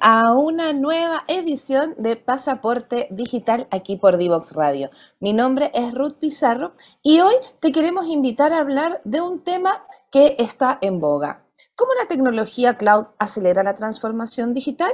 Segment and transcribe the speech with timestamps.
[0.00, 4.90] A una nueva edición de Pasaporte Digital aquí por Divox Radio.
[5.20, 6.72] Mi nombre es Ruth Pizarro
[7.04, 11.44] y hoy te queremos invitar a hablar de un tema que está en boga.
[11.76, 14.90] ¿Cómo la tecnología cloud acelera la transformación digital?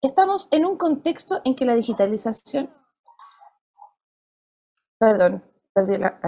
[0.00, 2.70] estamos en un contexto en que la digitalización...
[4.98, 5.44] Perdón,
[5.74, 6.18] perdí la...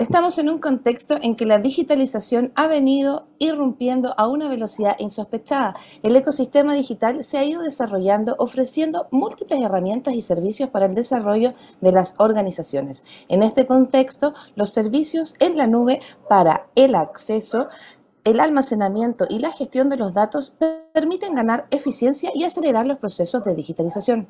[0.00, 5.74] Estamos en un contexto en que la digitalización ha venido irrumpiendo a una velocidad insospechada.
[6.04, 11.52] El ecosistema digital se ha ido desarrollando ofreciendo múltiples herramientas y servicios para el desarrollo
[11.80, 13.02] de las organizaciones.
[13.26, 17.66] En este contexto, los servicios en la nube para el acceso
[18.22, 20.52] el almacenamiento y la gestión de los datos
[20.92, 24.28] permiten ganar eficiencia y acelerar los procesos de digitalización.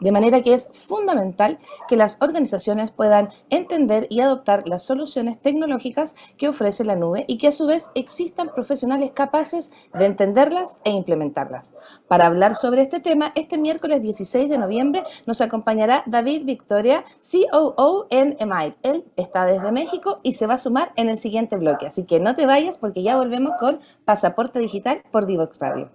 [0.00, 6.14] De manera que es fundamental que las organizaciones puedan entender y adoptar las soluciones tecnológicas
[6.36, 10.90] que ofrece la nube y que a su vez existan profesionales capaces de entenderlas e
[10.90, 11.74] implementarlas.
[12.08, 18.06] Para hablar sobre este tema, este miércoles 16 de noviembre nos acompañará David Victoria, COO
[18.10, 18.78] en Emite.
[18.82, 21.86] Él está desde México y se va a sumar en el siguiente bloque.
[21.86, 25.90] Así que no te vayas porque ya volvemos con Pasaporte Digital por Divox Radio.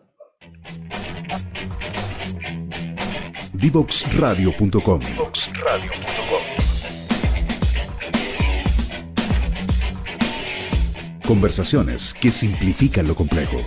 [3.60, 5.02] Divoxradio.com.
[11.28, 13.58] Conversaciones que simplifican lo complejo.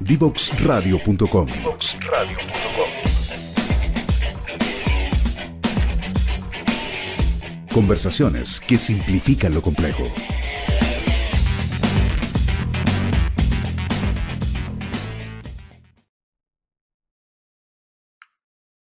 [0.00, 1.48] Divoxradio.com.
[7.74, 10.04] Conversaciones que simplifican lo complejo.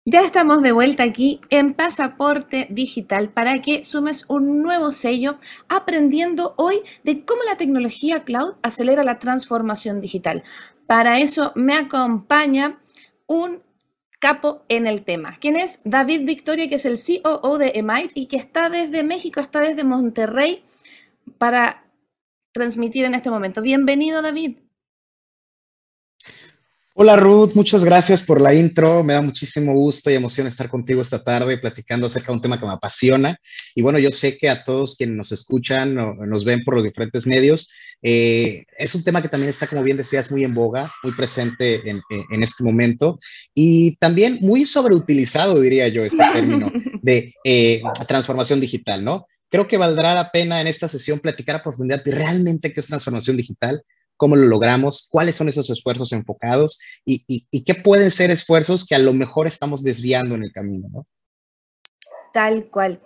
[0.05, 6.55] Ya estamos de vuelta aquí en Pasaporte Digital para que sumes un nuevo sello aprendiendo
[6.57, 10.43] hoy de cómo la tecnología cloud acelera la transformación digital.
[10.87, 12.79] Para eso me acompaña
[13.27, 13.61] un
[14.19, 15.37] capo en el tema.
[15.39, 15.79] ¿Quién es?
[15.83, 19.83] David Victoria, que es el COO de Emite y que está desde México, está desde
[19.83, 20.63] Monterrey
[21.37, 21.85] para
[22.51, 23.61] transmitir en este momento.
[23.61, 24.57] Bienvenido, David.
[27.01, 29.05] Hola Ruth, muchas gracias por la intro.
[29.05, 32.59] Me da muchísimo gusto y emoción estar contigo esta tarde platicando acerca de un tema
[32.59, 33.39] que me apasiona.
[33.73, 36.83] Y bueno, yo sé que a todos quienes nos escuchan o nos ven por los
[36.83, 37.71] diferentes medios,
[38.01, 41.89] eh, es un tema que también está, como bien decías, muy en boga, muy presente
[41.89, 43.17] en, este momento
[43.55, 46.69] y también muy sobreutilizado, diría yo, este término
[47.01, 49.25] de eh, transformación digital, ¿no?
[49.49, 52.87] Creo que valdrá la pena en esta sesión platicar a profundidad de realmente qué es
[52.87, 53.83] transformación digital,
[54.19, 58.99] cómo lo logramos, cuáles son esos esfuerzos enfocados y, qué pueden ser esfuerzos que a
[58.99, 61.07] lo mejor estamos desviando en el camino, ¿no?
[62.33, 62.99] Tal cual.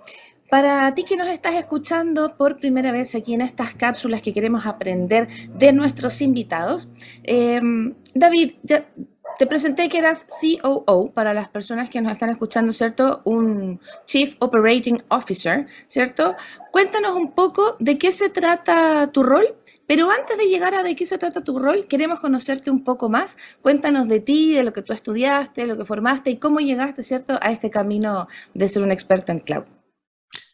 [0.50, 4.66] Para ti que nos estás escuchando por primera vez aquí en estas cápsulas que queremos
[4.66, 6.90] aprender de nuestros invitados,
[7.24, 8.90] em, David, ya
[9.38, 13.22] te presenté que eras COO para las personas que nos están escuchando, ¿cierto?
[13.26, 16.36] Un Chief Operating Officer, ¿cierto?
[16.72, 19.56] Cuéntanos un poco de qué se trata tu rol,
[19.88, 23.10] pero antes de llegar a de qué se trata tu rol, queremos conocerte un poco
[23.10, 23.38] más.
[23.62, 27.38] Cuéntanos de ti, de lo que tú estudiaste, lo que formaste y cómo llegaste, ¿cierto?,
[27.42, 29.66] a este camino de ser un experto en cloud.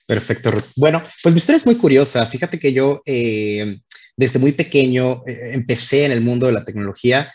[0.08, 0.52] Perfecto.
[0.76, 2.26] Bueno, pues mi historia es muy curiosa.
[2.26, 3.80] Fíjate que yo eh,
[4.18, 7.32] desde muy pequeño eh, empecé en el mundo de la tecnología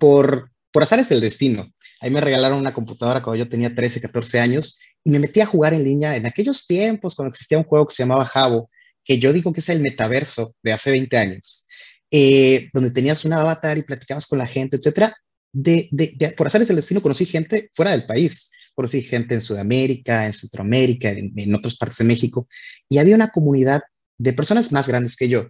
[0.00, 1.72] por por azares del destino.
[2.00, 5.46] Ahí me regalaron una computadora cuando yo tenía 13, 14 años y me metí a
[5.46, 8.70] jugar en línea en aquellos tiempos cuando existía un juego que se llamaba Jabo,
[9.04, 11.66] que yo digo que es el metaverso de hace 20 años,
[12.10, 15.16] eh, donde tenías un avatar y platicabas con la gente, etcétera.
[15.50, 15.88] De,
[16.36, 21.10] por azares del destino conocí gente fuera del país, conocí gente en Sudamérica, en Centroamérica,
[21.10, 22.46] en, en otras partes de México,
[22.88, 23.80] y había una comunidad
[24.18, 25.48] de personas más grandes que yo,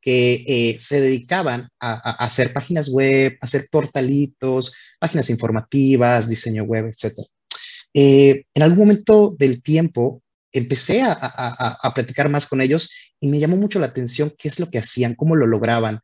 [0.00, 6.86] que eh, se dedicaban a, hacer páginas web, a hacer portalitos, páginas informativas, diseño web,
[6.86, 7.18] etc.
[7.92, 13.38] Eh, en algún momento del tiempo empecé a, a, platicar más con ellos y me
[13.38, 16.00] llamó mucho la atención qué es lo que hacían, cómo lo lograban.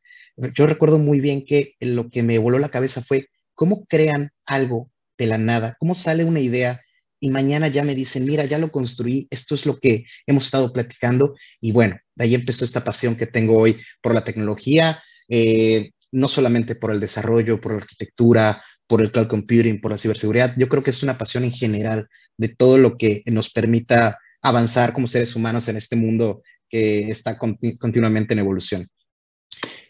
[0.54, 4.90] Yo recuerdo muy bien que lo que me voló la cabeza fue cómo crean algo
[5.18, 6.80] de la nada, cómo sale una idea
[7.26, 10.72] y mañana ya me dicen, mira, ya lo construí, esto es lo que hemos estado
[10.72, 15.90] platicando y bueno, de ahí empezó esta pasión que tengo hoy por la tecnología, eh,
[16.12, 20.54] no solamente por el desarrollo, por la arquitectura, por el cloud computing, por la ciberseguridad,
[20.56, 22.06] yo creo que es una pasión en general
[22.36, 27.36] de todo lo que nos permita avanzar como seres humanos en este mundo que está
[27.36, 28.86] continuamente en evolución.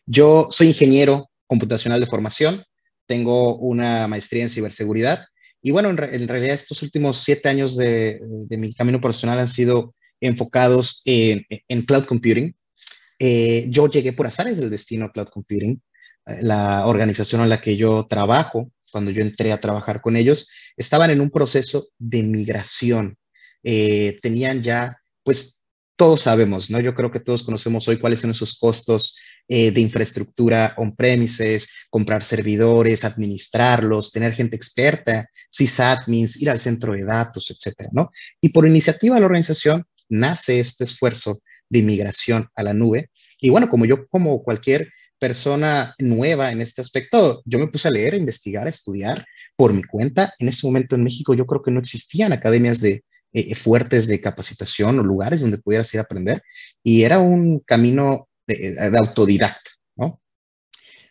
[0.07, 2.65] Yo soy ingeniero computacional de formación,
[3.05, 5.27] tengo una maestría en ciberseguridad
[5.63, 8.21] y bueno, en, realidad estos últimos siete años de,
[8.51, 11.45] mi camino profesional han sido enfocados en,
[11.83, 12.55] cloud computing.
[13.19, 15.81] Eh, yo llegué por azares del destino a cloud computing,
[16.27, 20.51] eh, la organización en la que yo trabajo, cuando yo entré a trabajar con ellos,
[20.77, 23.17] estaban en un proceso de migración.
[23.63, 25.65] Eh, tenían ya, pues
[25.97, 26.79] todos sabemos, ¿no?
[26.79, 29.17] Yo creo que todos conocemos hoy cuáles son esos costos
[29.49, 37.05] eh, de infraestructura on-premises, comprar servidores, administrarlos, tener gente experta, sysadmins, ir al centro de
[37.05, 38.11] datos, etcétera, ¿no?
[38.41, 41.39] Y por iniciativa de la organización nace este esfuerzo
[41.69, 43.11] de migración a la nube.
[43.41, 44.89] Y bueno, como yo, como cualquier
[45.19, 49.27] persona nueva en este aspecto, yo me puse a leer, a investigar, a estudiar
[49.57, 50.35] por mi cuenta.
[50.39, 54.21] En ese momento en México yo creo que no existían academias de, eh, fuertes de
[54.21, 56.43] capacitación o lugares donde pudieras ir a aprender.
[56.83, 60.21] Y era un camino de, autodidacta, ¿no?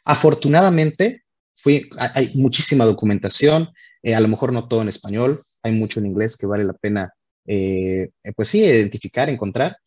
[0.04, 1.24] Afortunadamente,
[1.56, 3.70] fui, hay muchísima documentación,
[4.04, 6.74] eh, a lo mejor no todo en español, hay mucho en inglés que vale la
[6.74, 7.12] pena,
[7.48, 9.78] eh, pues sí, identificar, encontrar,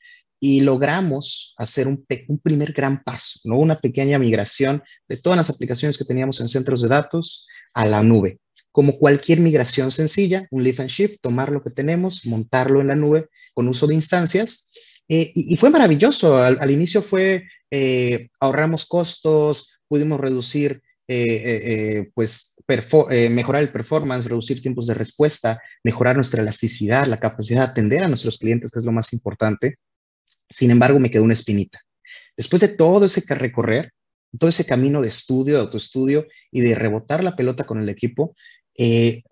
[0.41, 3.59] y logramos hacer un, un, primer gran paso, ¿no?
[3.59, 8.03] Una pequeña migración de todas las aplicaciones que teníamos en centros de datos a la
[8.03, 8.39] nube.
[8.71, 12.95] Como cualquier migración sencilla, un lift and shift, tomar lo que tenemos, montarlo en la
[12.95, 14.71] nube con uso de instancias
[15.09, 16.37] eh, y, fue maravilloso.
[16.37, 22.57] Al, inicio fue, eh, ahorramos costos, pudimos reducir, eh, pues,
[23.31, 28.09] mejorar el performance, reducir tiempos de respuesta, mejorar nuestra elasticidad, la capacidad de atender a
[28.09, 29.77] nuestros clientes, que es lo más importante.
[30.51, 31.81] Sin embargo, me quedó una espinita.
[32.37, 33.93] Después de todo ese recorrer,
[34.39, 38.35] todo ese camino de estudio, de autoestudio y de rebotar la pelota con el equipo,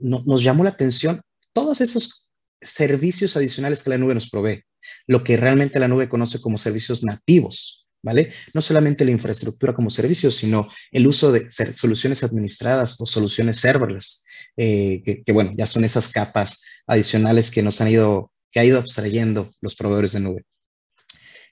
[0.01, 1.21] nos llamó la atención
[1.53, 2.31] todos esos
[2.61, 4.66] servicios adicionales que la nube nos provee
[5.07, 8.33] lo que realmente la nube conoce como servicios nativos, ¿vale?
[8.55, 14.25] No solamente la infraestructura como servicio, sino el uso de soluciones administradas o soluciones serverless,
[14.57, 18.79] eh, que, bueno, ya son esas capas adicionales que nos han ido, que ha ido
[18.79, 20.45] abstrayendo los proveedores de nube.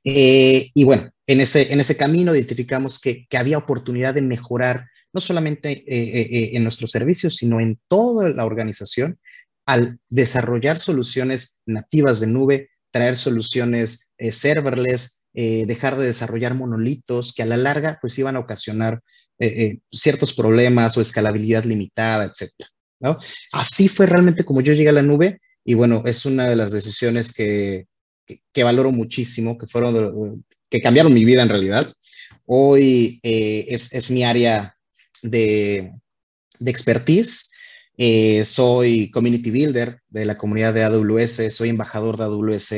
[0.05, 5.21] Eh, y bueno, en ese, en ese camino identificamos que, había oportunidad de mejorar no
[5.21, 9.19] solamente eh, en nuestros servicios, sino en toda la organización
[9.67, 17.35] al desarrollar soluciones nativas de nube traer soluciones eh, serverless, eh, dejar de desarrollar monolitos
[17.35, 19.00] que a la larga pues iban a ocasionar
[19.41, 22.70] eh, ciertos problemas o escalabilidad limitada, etcétera.
[23.00, 23.19] ¿no?
[23.50, 26.70] Así fue realmente como yo llegué a la nube y bueno, es una de las
[26.70, 27.87] decisiones que,
[28.52, 31.92] que, valoro muchísimo, que fueron, que cambiaron mi vida en realidad.
[32.47, 34.76] Hoy es, es, mi área
[35.21, 35.95] de,
[36.61, 37.50] de expertise
[37.97, 42.73] eh, soy community builder de la comunidad de AWS, soy embajador de AWS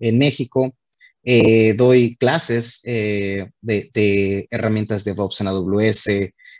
[0.00, 0.74] en México,
[1.22, 6.08] eh, doy clases eh, de, herramientas de DevOps en AWS,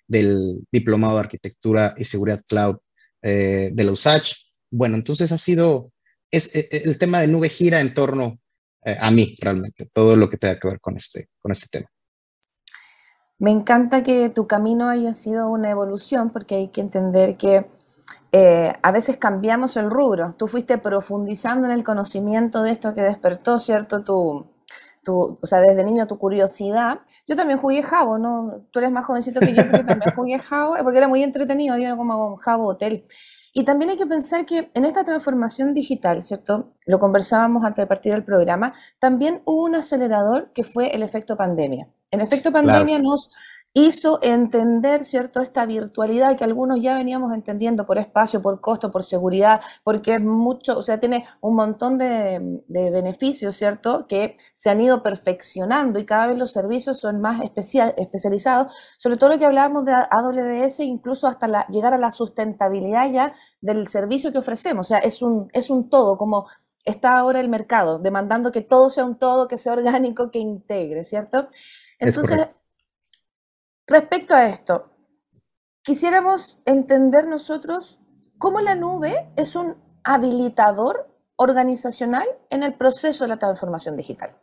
[0.07, 2.77] del Diplomado de Arquitectura y Seguridad Cloud
[3.23, 4.35] de la USACH.
[4.71, 5.91] Bueno, entonces ha sido,
[6.31, 8.39] es, el tema de nube gira en torno
[8.85, 11.91] a mí realmente, todo lo que tenga que ver con este, con este tema.
[13.39, 17.67] Me encanta que tu camino haya sido una evolución porque hay que entender que
[18.33, 20.35] eh, a veces cambiamos el rubro.
[20.37, 24.02] Tú fuiste profundizando en el conocimiento de esto que despertó, ¿cierto?
[24.02, 24.47] Tu,
[25.04, 27.00] tu, o sea, desde niño tu curiosidad.
[27.26, 28.66] Yo también jugué Jabo, ¿no?
[28.71, 31.97] Tú eres más jovencito que yo, pero también jugué Jabo, porque era muy entretenido, había
[31.97, 33.06] como un Jabo Hotel.
[33.59, 36.75] Y también hay que pensar que en esta transformación digital, ¿cierto?
[36.85, 41.38] Lo conversábamos antes de partir del programa, también hubo un acelerador que fue el efecto
[41.38, 41.88] pandemia.
[42.11, 43.30] El efecto pandemia nos
[43.76, 49.04] hizo entender, ¿cierto?, esta virtualidad que algunos ya veníamos entendiendo por espacio, por costo, por
[49.04, 54.80] seguridad, porque es mucho, o sea, tiene un montón de, beneficios, ¿cierto?, que se han
[54.80, 59.45] ido perfeccionando y cada vez los servicios son más especial, especializados, sobre todo lo que
[59.45, 64.87] hablábamos de AWS, incluso hasta la, llegar a la sustentabilidad ya del servicio que ofrecemos,
[64.87, 66.47] o sea, es un, es un todo, como
[66.87, 71.04] está ahora el mercado, demandando que todo sea un todo, que sea orgánico, que integre,
[71.04, 71.49] ¿cierto?
[71.99, 72.59] Entonces,
[73.87, 74.90] Respecto a esto,
[75.83, 78.00] quisiéramos entender nosotros
[78.38, 84.37] cómo la nube es un habilitador organizacional en el proceso de la transformación digital.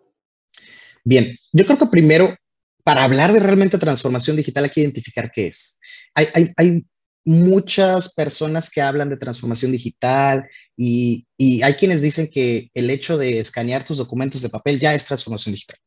[1.03, 2.35] Bien, yo creo que primero,
[2.83, 5.79] para hablar de realmente transformación digital, hay que identificar qué es.
[6.15, 6.85] Hay,
[7.25, 10.45] muchas personas que hablan de transformación digital
[10.75, 14.93] y, y, hay quienes dicen que el hecho de escanear tus documentos de papel ya
[14.93, 15.77] es transformación digital.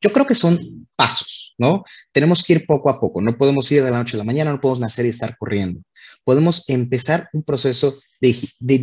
[0.00, 1.84] Yo creo que son pasos, ¿no?
[2.12, 4.52] Tenemos que ir poco a poco, no podemos ir de la noche a la mañana,
[4.52, 5.80] no podemos nacer y estar corriendo.
[6.24, 8.78] Podemos empezar un proceso de, de,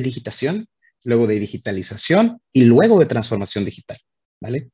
[0.00, 0.66] digitación,
[1.04, 3.98] luego de digitalización y luego de transformación digital,
[4.40, 4.70] ¿vale?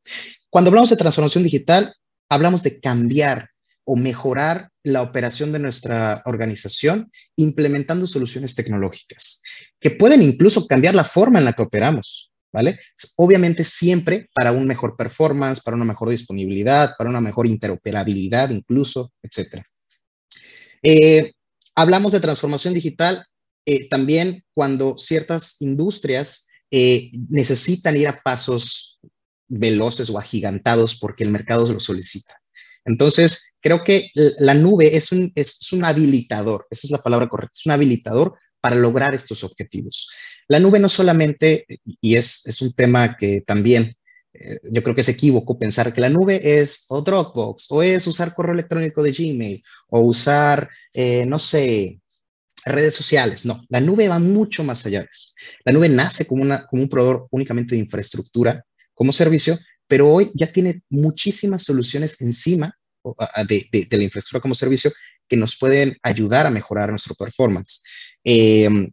[0.50, 1.95] Cuando hablamos de transformación digital,
[2.29, 3.50] hablamos de cambiar
[3.85, 9.43] o mejorar la operación de nuestra organización implementando soluciones tecnológicas
[9.81, 12.79] que pueden incluso cambiar la forma en la que operamos, ¿vale?
[13.17, 19.13] Obviamente siempre para un mejor performance, para una mejor disponibilidad, para una mejor interoperabilidad incluso,
[19.23, 19.65] etc.
[20.83, 21.33] Eh,
[21.75, 23.25] hablamos de transformación digital
[23.65, 29.01] eh, también cuando ciertas industrias eh, necesitan ir a pasos
[29.49, 32.41] veloces o agigantados porque el mercado lo solicita.
[32.85, 37.53] Entonces, creo que la nube es un, es, un habilitador, esa es la palabra correcta,
[37.55, 40.09] es un habilitador para lograr estos objetivos.
[40.49, 41.66] La nube no solamente,
[42.00, 43.97] y es, un tema que también
[44.33, 48.07] eh, yo creo que es equívoco pensar que la nube es o Dropbox, o es
[48.07, 52.00] usar correo electrónico de Gmail, o usar, eh, no sé,
[52.64, 53.45] redes sociales.
[53.45, 55.33] No, la nube va mucho más allá de eso.
[55.64, 58.64] La nube nace como, un proveedor únicamente de infraestructura
[58.95, 62.76] como servicio, pero hoy ya tiene muchísimas soluciones encima
[63.49, 64.92] de, la infraestructura como servicio
[65.28, 67.83] que nos pueden ayudar a mejorar nuestro performance.
[68.25, 68.93] Em,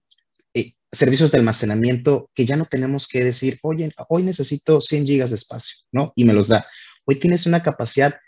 [0.53, 5.29] eh, servicios de almacenamiento que ya no tenemos que decir, oye, hoy necesito 100 gigas
[5.29, 6.13] de espacio, ¿no?
[6.15, 6.65] Y me los da.
[7.05, 8.19] Hoy tienes una capacidad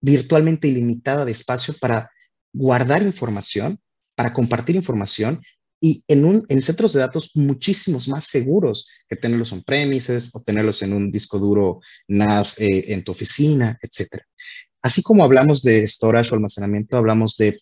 [0.00, 2.10] virtualmente ilimitada de espacio para
[2.52, 3.80] guardar información,
[4.14, 5.42] para compartir información
[5.80, 10.82] y en, un, en centros de datos muchísimos más seguros que tenerlos on-premises o tenerlos
[10.82, 14.22] en un disco duro NAS eh, en tu oficina, etc.
[14.80, 17.60] Así como hablamos de storage o almacenamiento, hablamos de,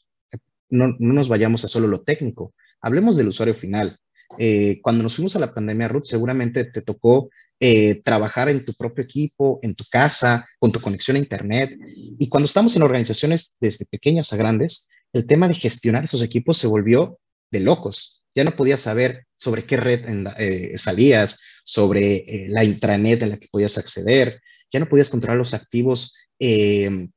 [0.68, 3.98] no, no nos vayamos a solo lo técnico, hablemos del usuario final.
[4.38, 8.74] Eh, cuando nos fuimos a la pandemia, Ruth, seguramente te tocó eh, trabajar en tu
[8.74, 11.78] propio equipo, en tu casa, con tu conexión a Internet.
[12.18, 16.58] Y cuando estamos en organizaciones desde pequeñas a grandes, el tema de gestionar esos equipos
[16.58, 17.18] se volvió
[17.50, 18.24] de locos.
[18.34, 20.04] Ya no podías saber sobre qué red
[20.38, 24.40] eh, salías, sobre eh, la intranet en la que podías acceder,
[24.72, 27.08] ya no podías controlar los activos eh,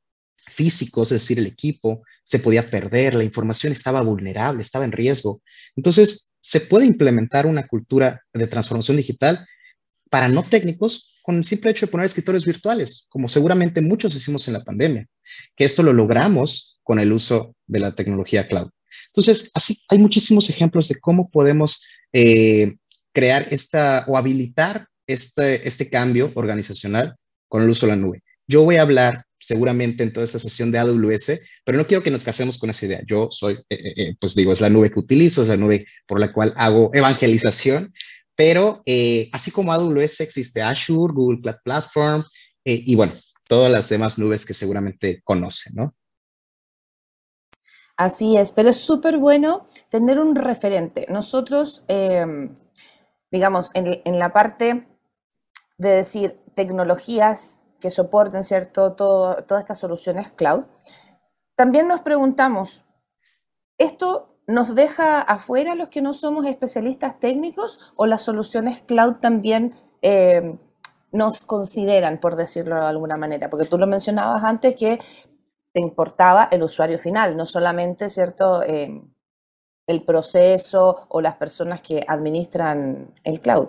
[0.46, 5.40] físicos, es decir, el equipo, se podía perder, la información estaba vulnerable, estaba en riesgo.
[5.76, 9.46] Entonces, se puede implementar una cultura de transformación digital
[10.10, 14.46] para no técnicos con el simple hecho de poner escritorios virtuales, como seguramente muchos hicimos
[14.46, 15.06] en la pandemia,
[15.56, 18.68] que esto lo logramos con el uso de la tecnología cloud.
[19.06, 21.82] Entonces, así hay muchísimos ejemplos de cómo podemos
[22.12, 22.76] eh,
[23.14, 27.16] crear esta o habilitar este, este cambio organizacional
[27.48, 28.22] con el uso de la nube.
[28.46, 32.10] Yo voy a hablar seguramente en toda esta sesión de AWS, pero no quiero que
[32.10, 33.02] nos casemos con esa idea.
[33.06, 36.20] Yo soy, eh, eh, pues digo, es la nube que utilizo, es la nube por
[36.20, 37.92] la cual hago evangelización,
[38.34, 38.82] pero
[39.32, 42.22] así como AWS existe Azure, Google Platform
[42.64, 43.12] y bueno,
[43.48, 45.94] todas las demás nubes que seguramente conocen, ¿no?
[47.98, 51.04] Así es, pero es súper bueno tener un referente.
[51.08, 52.54] Nosotros, em,
[53.32, 54.86] digamos, en, la parte
[55.78, 58.92] de decir tecnologías que soporten, ¿cierto?
[58.94, 60.64] todas estas soluciones cloud,
[61.54, 62.84] también nos preguntamos,
[63.78, 69.74] ¿esto nos deja afuera los que no somos especialistas técnicos o las soluciones cloud también
[70.00, 70.58] em,
[71.12, 73.50] nos consideran, por decirlo de alguna manera?
[73.50, 74.98] Porque tú lo mencionabas antes que
[75.72, 78.62] te importaba el usuario final, no solamente, ¿cierto?
[78.62, 79.02] Eh,
[79.86, 83.68] el proceso o las personas que administran el cloud.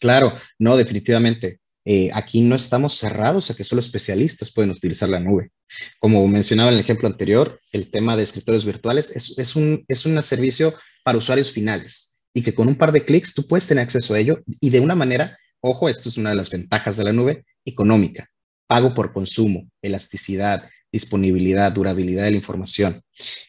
[0.00, 1.60] Claro, no, definitivamente.
[1.88, 5.52] Eh, aquí no estamos cerrados a que solo especialistas pueden utilizar la nube.
[6.00, 9.84] Como mencionaba en el ejemplo anterior, el tema de escritorios virtuales es, un,
[10.20, 10.74] servicio
[11.04, 14.18] para usuarios finales y que con un par de clics tú puedes tener acceso a
[14.18, 17.44] ello y de una manera, ojo, esto es una de las ventajas de la nube,
[17.64, 18.28] económica,
[18.66, 23.00] pago por consumo, elasticidad, disponibilidad, durabilidad de la información.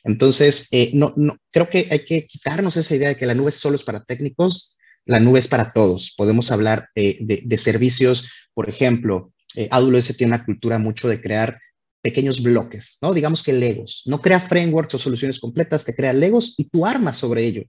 [0.03, 1.15] Entonces, eh, no,
[1.51, 4.76] creo que hay que quitarnos esa idea de que la nube solo es para técnicos,
[5.07, 6.13] la nube es para todos.
[6.15, 11.59] Podemos hablar eh, de, servicios, por ejemplo, eh, AWS tiene una cultura mucho de crear
[12.01, 13.13] pequeños bloques, ¿no?
[13.13, 14.03] Digamos que Legos.
[14.05, 17.63] No crea frameworks o soluciones completas, te crea Legos y tú armas sobre ello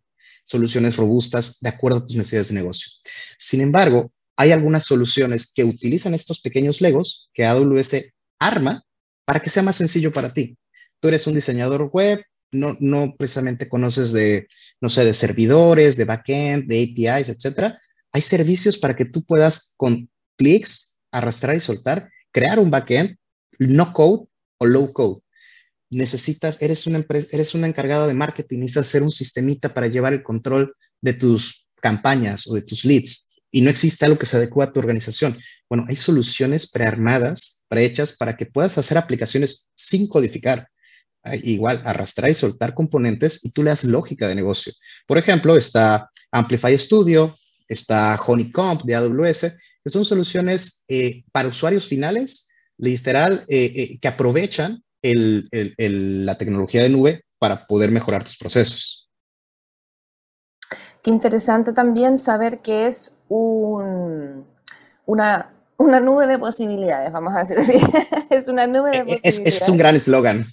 [0.49, 2.91] soluciones robustas de acuerdo a tus necesidades de negocio.
[3.39, 8.83] Sin embargo, hay algunas soluciones que utilizan estos pequeños Legos que AWS arma
[9.25, 10.57] para que sea más sencillo para ti.
[11.01, 14.49] Tú eres un diseñador web, no, no precisamente conoces de,
[14.81, 17.81] no sé, de servidores, de backend, de APIs, etcétera.
[18.13, 23.17] Hay servicios para que tú puedas con clics, arrastrar y soltar, crear un backend,
[23.59, 24.27] no code
[24.59, 25.21] o low code.
[25.91, 30.13] Necesitas, eres una, empresa, eres una encargada de marketing, necesitas hacer un sistemita para llevar
[30.13, 34.37] el control de tus campañas o de tus leads y no existe algo que se
[34.37, 35.39] adecue a tu organización.
[35.69, 40.69] Bueno, hay soluciones prearmadas, prehechas para que puedas hacer aplicaciones sin codificar.
[41.35, 44.73] Igual, arrastrar y soltar componentes y tú le das lógica de negocio.
[45.07, 47.37] Por ejemplo, está Amplify Studio,
[47.69, 49.41] está Honeycomb de AWS,
[49.85, 56.89] que son soluciones eh, para usuarios finales, literal, eh, eh, que aprovechan la tecnología de
[56.89, 59.09] nube para poder mejorar tus procesos.
[61.03, 64.45] Qué interesante también saber que es un,
[65.07, 67.79] una, una nube de posibilidades, vamos a decir así.
[68.31, 69.39] es una nube de posibilidades.
[69.47, 70.47] Es, es un gran eslogan.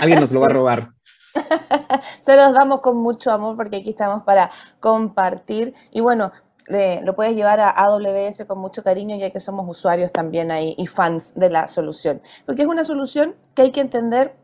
[0.00, 0.92] Alguien nos lo va a robar.
[2.20, 4.50] Se los damos con mucho amor porque aquí estamos para
[4.80, 5.74] compartir.
[5.90, 6.32] Y bueno,
[6.68, 10.86] lo puedes llevar a AWS con mucho cariño ya que somos usuarios también ahí y
[10.86, 12.20] fans de la solución.
[12.46, 14.36] Porque es una solución que hay que entender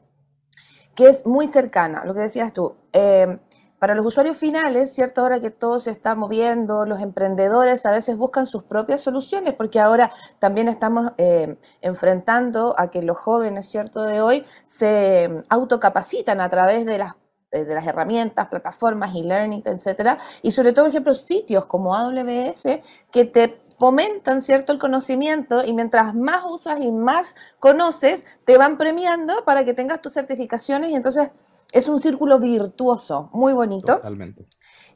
[0.94, 2.74] que es muy cercana, lo que decías tú.
[2.92, 3.38] Eh,
[3.78, 5.20] para los usuarios finales, ¿cierto?
[5.20, 9.80] Ahora que todo se está moviendo, los emprendedores a veces buscan sus propias soluciones, porque
[9.80, 14.02] ahora también estamos eh, enfrentando a que los jóvenes, ¿cierto?
[14.02, 17.14] De hoy se autocapacitan a través de las
[17.50, 22.80] eh, de las herramientas, plataformas, e-learning, etcétera, y sobre todo, por ejemplo, sitios como AWS
[23.10, 28.76] que te fomentan cierto el conocimiento y mientras más usas y más conoces, te van
[28.76, 31.30] premiando para que tengas tus certificaciones y entonces
[31.72, 33.96] es un círculo virtuoso, muy bonito.
[33.96, 34.46] Totalmente.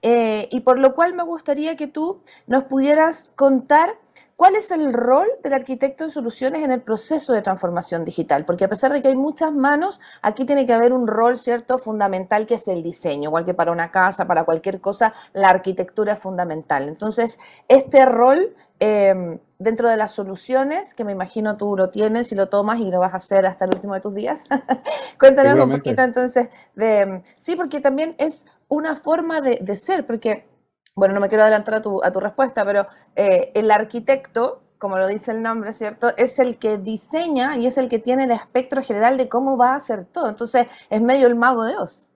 [0.02, 3.96] Eh, y por lo cual me gustaría que tú nos pudieras contar
[4.42, 8.64] cuál es el rol del arquitecto de soluciones en el proceso de transformación digital, porque
[8.64, 12.44] a pesar de que hay muchas manos, aquí tiene que haber un rol cierto fundamental
[12.44, 16.18] que es el diseño, igual que para una casa, para cualquier cosa, la arquitectura es
[16.18, 16.88] fundamental.
[16.88, 22.34] Entonces, este rol em, dentro de las soluciones, que me imagino tú lo tienes y
[22.34, 24.46] lo tomas y lo vas a hacer hasta el último de tus días.
[25.20, 27.22] Cuéntanos un poquito entonces de...
[27.36, 30.46] Sí, porque también es una forma de, ser, porque,
[30.94, 34.96] bueno, no me quiero adelantar a tu, a tu respuesta, pero eh, el arquitecto, como
[34.96, 36.16] lo dice el nombre, ¿cierto?
[36.16, 39.72] Es el que diseña y es el que tiene el espectro general de cómo va
[39.72, 40.30] a hacer todo.
[40.30, 42.08] Entonces, es medio el mago de Oz.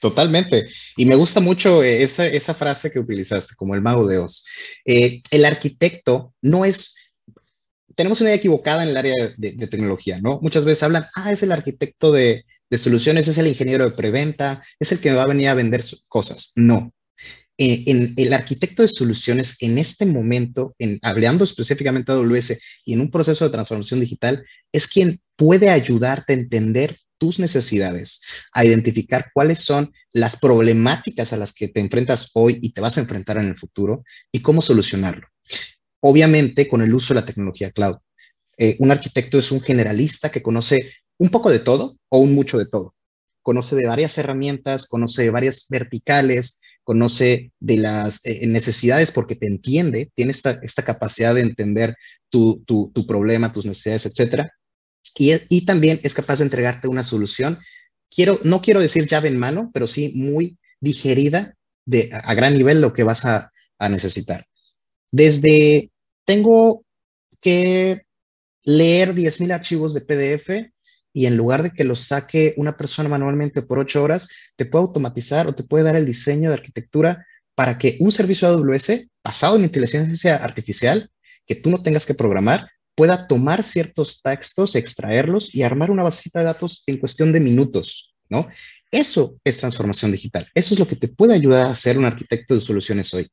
[0.00, 0.66] Totalmente.
[0.96, 4.44] Y me gusta mucho eh, esa, esa frase que utilizaste, como el mago de Oz.
[4.84, 6.96] Eh, el arquitecto no es,
[7.94, 10.40] tenemos una idea equivocada en el área de, tecnología, ¿no?
[10.40, 12.44] Muchas veces hablan, ah, es el arquitecto de,
[12.78, 16.52] soluciones, es el ingeniero de preventa, es el que va a venir a vender cosas.
[16.56, 16.92] No.
[17.58, 23.00] En, el arquitecto de soluciones en este momento, en, hablando específicamente de AWS y en
[23.00, 28.20] un proceso de transformación digital, es quien puede ayudarte a entender tus necesidades,
[28.52, 32.98] a identificar cuáles son las problemáticas a las que te enfrentas hoy y te vas
[32.98, 35.28] a enfrentar en el futuro y cómo solucionarlo.
[36.00, 37.96] Obviamente con el uso de la tecnología cloud.
[38.58, 42.58] Eh, un arquitecto es un generalista que conoce un poco de todo o un mucho
[42.58, 42.94] de todo.
[43.42, 49.46] Conoce de varias herramientas, conoce de varias verticales, conoce de las eh, necesidades porque te
[49.46, 51.96] entiende, tiene esta, esta capacidad de entender
[52.28, 54.52] tu, tu, tu problema, tus necesidades, etcétera
[55.14, 57.58] y, también es capaz de entregarte una solución.
[58.10, 61.54] Quiero, no quiero decir llave en mano, pero sí muy digerida
[61.84, 64.46] de, a, gran nivel lo que vas a, a necesitar.
[65.10, 65.90] Desde,
[66.24, 66.84] tengo
[67.40, 68.02] que
[68.64, 70.72] leer 10.000 archivos de PDF
[71.12, 74.84] y en lugar de que los saque una persona manualmente por ocho horas, te puede
[74.84, 79.56] automatizar o te puede dar el diseño de arquitectura para que un servicio AWS basado
[79.56, 81.10] en inteligencia artificial,
[81.46, 86.40] que tú no tengas que programar, pueda tomar ciertos textos, extraerlos y armar una basita
[86.40, 88.48] de datos en cuestión de minutos, ¿no?
[88.90, 90.48] Eso es transformación digital.
[90.54, 93.26] Eso es lo que te puede ayudar a ser un arquitecto de soluciones hoy.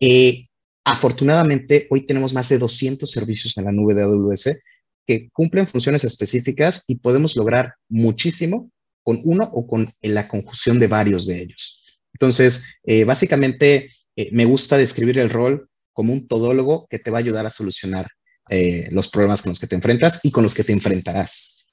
[0.00, 0.46] Eh,
[0.84, 4.58] afortunadamente, hoy tenemos más de 200 servicios en la nube de AWS
[5.06, 8.70] que cumplen funciones específicas y podemos lograr muchísimo
[9.02, 11.84] con uno o con la conjunción de varios de ellos.
[12.12, 17.18] Entonces, eh, básicamente, eh, me gusta describir el rol como un todólogo que te va
[17.18, 18.08] a ayudar a solucionar
[18.48, 21.66] eh, los problemas con los que te enfrentas y con los que te enfrentarás.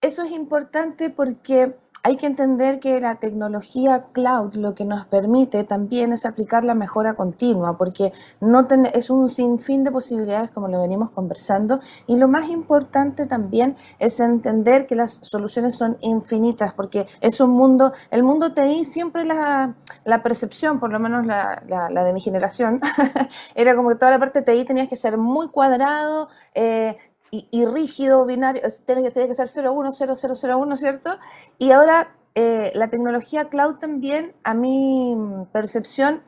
[0.00, 5.64] Eso es importante porque hay que entender que la tecnología cloud lo que nos permite
[5.64, 10.80] también es aplicar la mejora continua, porque no es un sinfín de posibilidades como lo
[10.80, 11.80] venimos conversando.
[12.06, 17.50] Y lo más importante también es entender que las soluciones son infinitas, porque es un
[17.50, 19.74] mundo, el mundo TI siempre la,
[20.22, 22.80] percepción, por lo menos la, la, de mi generación,
[23.54, 26.96] era como que toda la parte TI tenías que ser muy cuadrado, eh,
[27.30, 31.18] y, rígido, binario, tiene que, que ser 010001, ¿cierto?
[31.58, 35.16] Y ahora eh, la tecnología cloud también, a mi
[35.52, 36.22] percepción,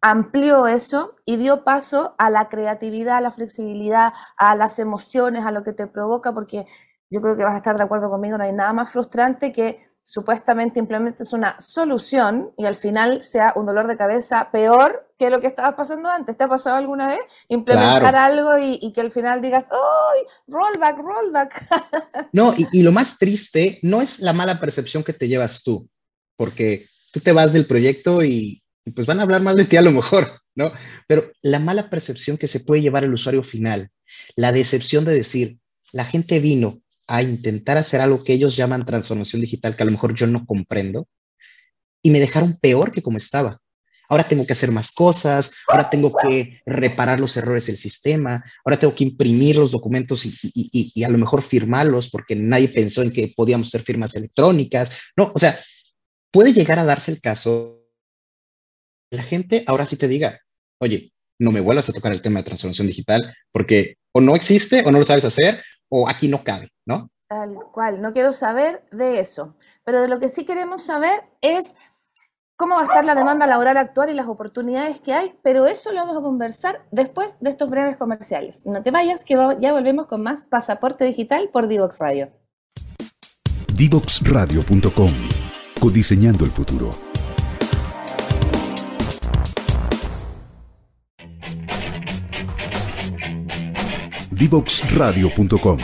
[0.00, 5.52] amplió eso y dio paso a la creatividad, a la flexibilidad, a las emociones, a
[5.52, 6.66] lo que te provoca, porque
[7.10, 9.78] yo creo que vas a estar de acuerdo conmigo, no hay nada más frustrante que
[10.02, 15.40] supuestamente implementes una solución y al final sea un dolor de cabeza peor que lo
[15.40, 16.36] que estabas pasando antes.
[16.36, 20.22] ¿Te ha pasado alguna vez implementar algo y, que al final digas, ¡ay!
[20.48, 22.30] Rollback, rollback.
[22.32, 25.88] no, y, lo más triste no es la mala percepción que te llevas tú,
[26.36, 29.76] porque tú te vas del proyecto y, y pues van a hablar mal de ti
[29.76, 30.72] a lo mejor, ¿no?
[31.06, 33.90] Pero la mala percepción que se puede llevar el usuario final,
[34.34, 35.58] la decepción de decir,
[35.92, 39.92] la gente vino, a intentar hacer algo que ellos llaman transformación digital, que a lo
[39.92, 41.08] mejor yo no comprendo,
[42.02, 43.60] y me dejaron peor que como estaba.
[44.08, 48.78] Ahora tengo que hacer más cosas, ahora tengo que reparar los errores del sistema, ahora
[48.78, 53.32] tengo que imprimir los documentos y, a lo mejor firmarlos porque nadie pensó en que
[53.34, 54.90] podíamos hacer firmas electrónicas.
[55.16, 55.58] No, o sea,
[56.30, 57.88] puede llegar a darse el caso.
[59.10, 60.40] La gente ahora sí te diga,
[60.78, 64.82] oye, no me vuelvas a tocar el tema de transformación digital porque o no existe
[64.84, 67.10] o no lo sabes hacer o aquí no cabe, ¿no?
[67.28, 71.74] Tal cual, no quiero saber de eso, pero de lo que sí queremos saber es
[72.56, 75.92] cómo va a estar la demanda laboral actual y las oportunidades que hay, pero eso
[75.92, 78.64] lo vamos a conversar después de estos breves comerciales.
[78.64, 82.30] No te vayas, que ya volvemos con más Pasaporte Digital por Divox Radio.
[83.74, 85.10] Divoxradio.com,
[85.78, 87.11] codiseñando el futuro.
[94.42, 95.78] Divoxradio.com.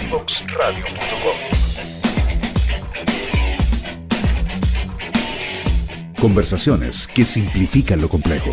[6.20, 8.50] Conversaciones que simplifican lo complejo.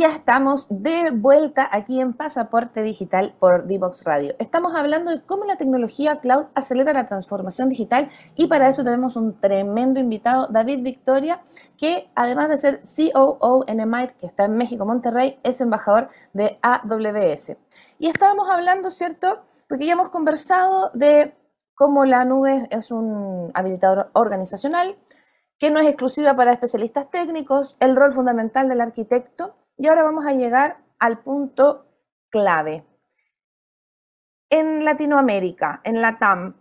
[0.00, 4.34] Ya estamos de vuelta aquí en Pasaporte Digital por Divox Radio.
[4.38, 9.16] Estamos hablando de cómo la tecnología cloud acelera la transformación digital y para eso tenemos
[9.16, 11.42] un tremendo invitado, David Victoria,
[11.76, 12.80] que además de ser
[13.12, 17.58] COO en Emite, que está en México, Monterrey, es embajador de AWS.
[17.98, 19.40] Y estábamos hablando, ¿cierto?
[19.68, 21.34] Porque ya hemos conversado de
[21.74, 24.96] cómo la nube es un habilitador organizacional,
[25.58, 30.26] que no es exclusiva para especialistas técnicos, el rol fundamental del arquitecto y ahora vamos
[30.26, 31.86] a llegar al punto
[32.28, 32.84] clave.
[34.50, 36.56] En Latinoamérica, en la TAM,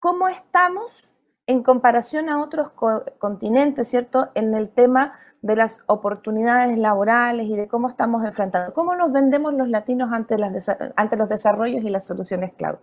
[0.00, 1.14] ¿cómo estamos
[1.46, 2.72] en comparación a otros
[3.18, 4.30] continentes, ¿cierto?
[4.34, 8.74] En el tema de las oportunidades laborales y de cómo estamos enfrentando.
[8.74, 10.36] ¿Cómo nos vendemos los latinos ante,
[10.96, 12.78] ante los desarrollos y las soluciones cloud?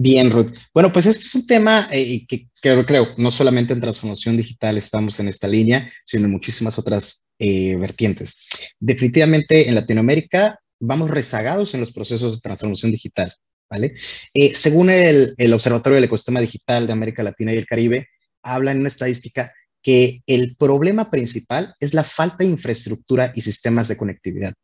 [0.00, 0.52] Bien, Ruth.
[0.72, 5.18] Bueno, pues este es un tema eh, que, creo, no solamente en transformación digital estamos
[5.18, 8.40] en esta línea, sino en muchísimas otras eh, vertientes.
[8.78, 13.34] Definitivamente en Latinoamérica vamos rezagados en los procesos de transformación digital,
[13.68, 13.96] ¿vale?
[14.34, 18.06] Eh, según el, Observatorio del Ecosistema Digital de América Latina y el Caribe,
[18.44, 23.88] habla en una estadística que el problema principal es la falta de infraestructura y sistemas
[23.88, 24.54] de conectividad.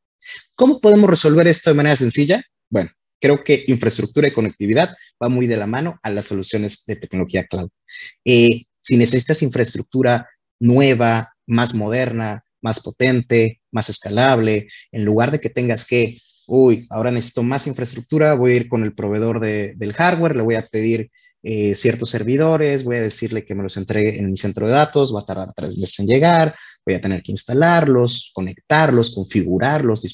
[0.55, 2.41] ¿Cómo podemos resolver esto de manera sencilla?
[2.71, 2.93] Bueno,
[3.25, 7.47] creo que infraestructura y conectividad va muy de la mano a las soluciones de tecnología
[7.47, 7.71] cloud.
[8.23, 10.29] Eh, si necesitas infraestructura
[10.61, 17.11] nueva, más moderna, más potente, más escalable, en lugar de que tengas que, uy, ahora
[17.11, 21.11] necesito más infraestructura, voy a ir con el proveedor del hardware, le voy a pedir
[21.47, 25.15] eh, ciertos servidores, voy a decirle que me los entregue en mi centro de datos,
[25.15, 26.55] va a tardar tres meses en llegar,
[26.87, 30.07] voy a tener que instalarlos, conectarlos, configurarlos,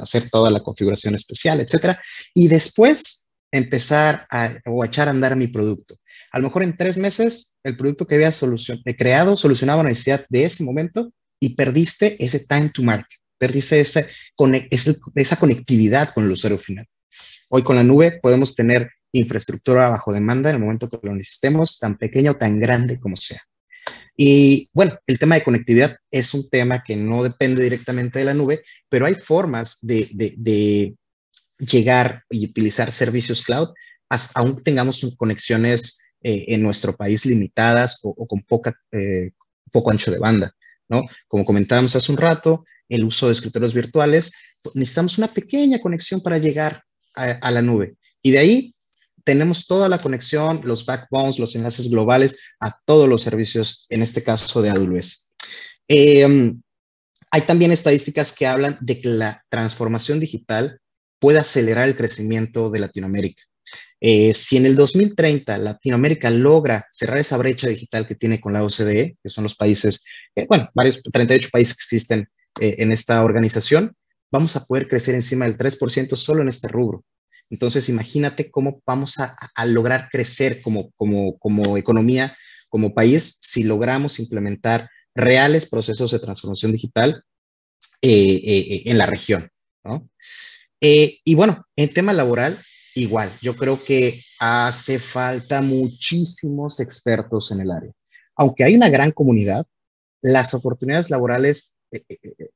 [0.00, 2.00] hacer toda la configuración especial, etcétera,
[2.32, 5.96] y después empezar a, o echar a andar mi producto.
[6.32, 8.32] A lo mejor en tres meses el producto que había
[8.96, 15.36] creado solucionaba una necesidad de ese momento y perdiste ese time to market, perdiste esa
[15.36, 16.86] conectividad con el usuario final.
[17.50, 21.78] Hoy con la nube podemos tener infraestructura bajo demanda en el momento que lo necesitemos,
[21.78, 23.40] tan pequeña o tan grande como sea.
[24.16, 28.34] Y bueno, el tema de conectividad es un tema que no depende directamente de la
[28.34, 30.94] nube, pero hay formas de,
[31.58, 33.68] llegar y utilizar servicios cloud,
[34.34, 39.30] aún tengamos conexiones eh, en nuestro país limitadas o, con poca, eh,
[39.70, 40.54] poco ancho de banda,
[40.88, 41.02] ¿no?
[41.28, 44.32] Como comentábamos hace un rato, el uso de escritorios virtuales,
[44.74, 46.82] necesitamos una pequeña conexión para llegar
[47.14, 47.96] a la nube.
[48.22, 48.74] Y de ahí
[49.24, 54.22] tenemos toda la conexión, los backbones, los enlaces globales a todos los servicios, en este
[54.22, 55.32] caso de AWS.
[55.88, 56.60] Em,
[57.30, 60.80] hay también estadísticas que hablan de que la transformación digital
[61.18, 63.42] puede acelerar el crecimiento de Latinoamérica.
[64.00, 68.64] Eh, si en el 2030 Latinoamérica logra cerrar esa brecha digital que tiene con la
[68.64, 70.02] OCDE, que son los países,
[70.34, 72.28] eh, bueno, varios 38 países que existen
[72.60, 73.94] eh, en esta organización,
[74.32, 77.04] vamos a poder crecer encima del 3% solo en este rubro.
[77.50, 79.36] Entonces, imagínate cómo vamos a,
[79.66, 80.92] lograr crecer como,
[81.76, 82.36] economía,
[82.68, 87.24] como país, si logramos implementar reales procesos de transformación digital
[88.00, 89.50] eh, eh, en la región.
[90.80, 92.58] Eh, y bueno, en tema laboral,
[92.94, 97.92] igual, yo creo que hace falta muchísimos expertos en el área.
[98.36, 99.66] Aunque hay una gran comunidad,
[100.22, 101.74] las oportunidades laborales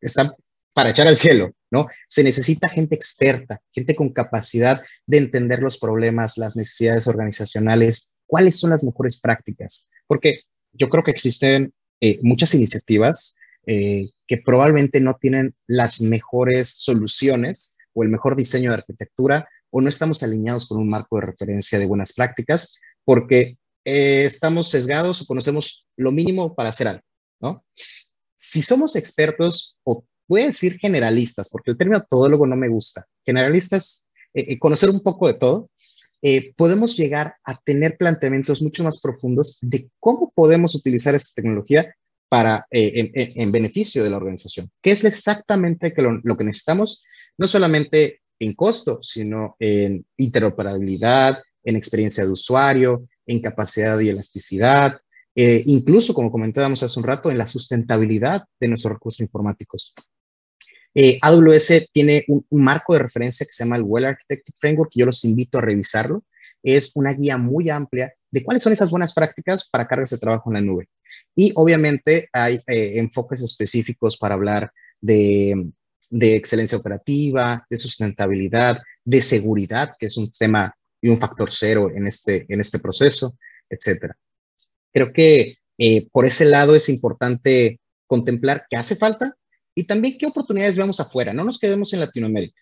[0.01, 0.35] están
[0.75, 1.87] para echar al cielo, ¿no?
[2.09, 8.59] Se necesita gente experta, gente con capacidad de entender los problemas, las necesidades organizacionales, cuáles
[8.59, 10.41] son las mejores prácticas, porque
[10.73, 17.79] yo creo que existen eh, muchas iniciativas eh, que probablemente no tienen las mejores soluciones
[17.95, 21.79] o el mejor diseño de arquitectura o no estamos alineados con un marco de referencia
[21.79, 27.03] de buenas prácticas porque eh, estamos sesgados o conocemos lo mínimo para hacer algo,
[27.41, 27.65] ¿no?
[28.37, 33.07] Si somos expertos, o voy a decir generalistas, porque el término todólogo no me gusta,
[33.25, 35.71] generalistas, eh, eh, conocer un poco de todo,
[36.57, 41.95] podemos llegar a tener planteamientos mucho más profundos de cómo podemos utilizar esta tecnología
[42.31, 47.05] para, en, beneficio de la organización, que es exactamente que lo, que necesitamos,
[47.37, 54.99] no solamente en costo, sino en interoperabilidad, en experiencia de usuario, en capacidad y elasticidad,
[55.35, 59.95] eh, incluso, como comentábamos hace un rato, en la sustentabilidad de nuestros recursos informáticos.
[60.95, 65.01] Eh, AWS tiene un, marco de referencia que se llama el Well Architected Framework, y
[65.01, 66.25] yo los invito a revisarlo.
[66.63, 70.51] Es una guía muy amplia de cuáles son esas buenas prácticas para cargas de trabajo
[70.51, 70.89] en la nube.
[71.35, 75.73] Y obviamente hay eh, enfoques específicos para hablar de,
[76.11, 82.07] excelencia operativa, de sustentabilidad, de seguridad, que es un tema y un factor cero en
[82.07, 83.37] este, en este proceso,
[83.69, 84.17] etcétera.
[84.93, 89.37] Creo que eh, por ese lado es importante contemplar qué hace falta
[89.75, 91.33] y también qué oportunidades vemos afuera.
[91.33, 92.61] No nos quedemos en Latinoamérica.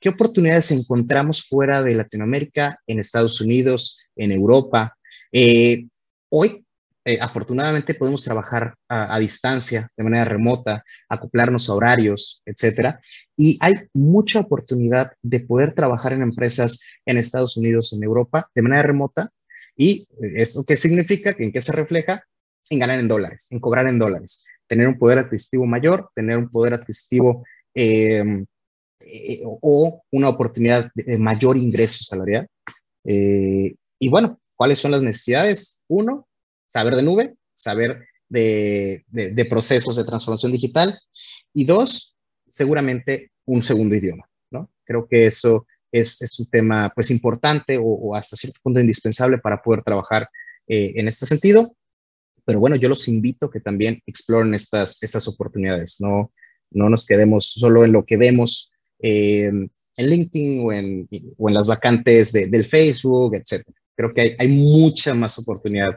[0.00, 4.96] ¿Qué oportunidades encontramos fuera de Latinoamérica, en Estados Unidos, en Europa?
[5.32, 5.86] Eh,
[6.30, 6.64] hoy
[7.04, 13.00] eh, afortunadamente podemos trabajar a, distancia, de manera remota, acoplarnos a horarios, etcétera.
[13.34, 18.62] Y hay mucha oportunidad de poder trabajar en empresas en Estados Unidos, en Europa, de
[18.62, 19.30] manera remota.
[19.74, 21.34] ¿Y esto qué significa?
[21.38, 22.24] ¿En qué se refleja?
[22.68, 26.48] En ganar en dólares, en cobrar en dólares, tener un poder adquisitivo mayor, tener un
[26.48, 28.44] poder adquisitivo em,
[29.00, 32.46] eh, o una oportunidad de, mayor ingreso salarial.
[33.04, 35.80] Eh, y bueno, ¿cuáles son las necesidades?
[35.88, 36.28] Uno,
[36.68, 40.98] saber de nube, saber de, procesos de transformación digital.
[41.52, 44.70] Y dos, seguramente un segundo idioma, ¿no?
[44.84, 49.82] Creo que eso es, un tema pues importante o, hasta cierto punto indispensable para poder
[49.82, 50.28] trabajar
[50.66, 51.74] eh, en este sentido.
[52.48, 56.32] Pero bueno, yo los invito que también exploren estas, estas oportunidades, no,
[56.70, 61.06] no nos quedemos solo en lo que vemos eh, en LinkedIn o en,
[61.36, 63.62] o en las vacantes del Facebook, etc.
[63.94, 65.90] Creo que hay, hay mucha más oportunidad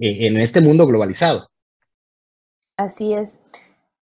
[0.00, 1.48] eh, en este mundo globalizado.
[2.76, 3.40] Así es.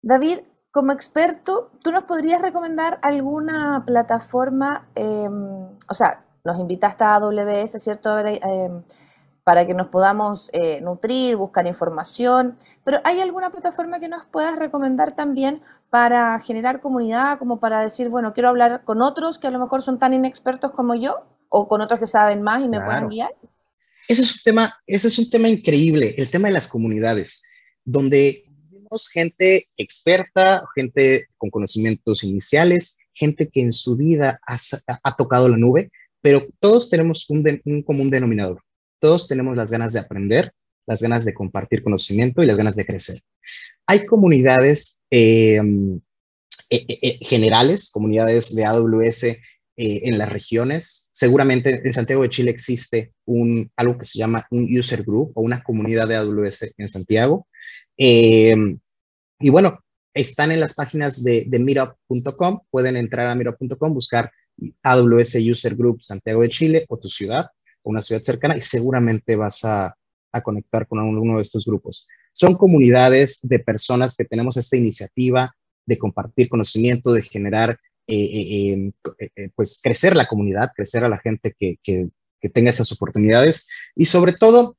[0.03, 4.90] David, como experto, ¿tú nos podrías recomendar alguna plataforma?
[4.94, 8.18] Em, o sea, nos invitaste a AWS, ¿cierto?
[8.18, 8.83] Em,
[9.49, 14.59] para que nos podamos eh, nutrir, buscar información, pero ¿hay alguna plataforma que nos puedas
[14.59, 19.51] recomendar también para generar comunidad, como para decir, bueno, quiero hablar con otros que a
[19.51, 22.79] lo mejor son tan inexpertos como yo, o con otros que saben más y me
[22.79, 23.35] puedan guiar?
[24.07, 27.43] Ese es un tema, ese es un tema increíble, el tema de las comunidades,
[27.87, 35.49] donde vemos gente experta, gente con conocimientos iniciales, gente que en su vida ha, tocado
[35.49, 37.43] la nube, pero todos tenemos un,
[37.83, 38.61] común denominador.
[39.01, 40.53] Todos tenemos las ganas de aprender,
[40.87, 43.21] las ganas de compartir conocimiento y las ganas de crecer.
[43.87, 45.61] Hay comunidades eh,
[46.71, 49.41] eh, eh, generales, comunidades de AWS eh,
[49.77, 51.09] en las regiones.
[51.13, 55.41] Seguramente en Santiago de Chile existe un, algo que se llama un user group o
[55.41, 57.47] una comunidad de AWS en Santiago.
[57.97, 58.79] Em,
[59.41, 59.79] y bueno,
[60.13, 62.61] están en las páginas de, de meetup.com.
[62.71, 64.31] Pueden entrar a meetup.com, buscar
[64.83, 67.47] AWS User Group Santiago de Chile o tu ciudad
[67.90, 69.96] una ciudad cercana y seguramente vas a,
[70.33, 72.07] a conectar con uno de estos grupos.
[72.33, 75.55] Son comunidades de personas que tenemos esta iniciativa
[75.87, 77.79] de compartir conocimiento, de generar
[78.11, 82.09] eh, eh, eh, pues crecer la comunidad, crecer a la gente que, que,
[82.55, 84.77] tenga esas oportunidades y sobre todo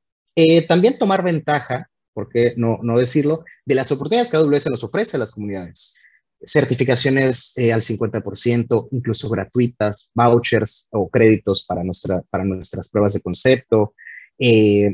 [0.67, 5.17] también tomar ventaja, ¿por qué no, no decirlo?, de las oportunidades que AWS nos ofrece
[5.17, 5.98] a las comunidades.
[6.41, 13.93] Certificaciones al 50%, incluso gratuitas, vouchers o créditos para, nuestra, para nuestras pruebas de concepto,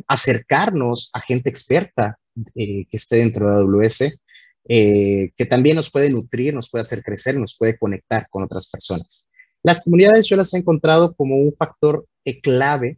[0.08, 2.18] acercarnos a gente experta
[2.54, 4.20] que esté dentro de AWS
[4.68, 8.68] eh, que también nos puede nutrir, nos puede hacer crecer, nos puede conectar con otras
[8.68, 9.28] personas.
[9.62, 12.98] Las comunidades yo las he encontrado como un factor eh, clave